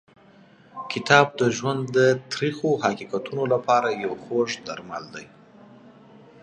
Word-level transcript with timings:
کتاب 0.91 1.27
د 1.39 1.41
ژوند 1.57 1.81
د 1.97 1.99
تریخو 2.31 2.69
حقیقتونو 2.83 3.43
لپاره 3.53 3.89
یو 4.03 4.13
خوږ 4.23 4.49
درمل 4.67 5.03
دی. 5.15 5.25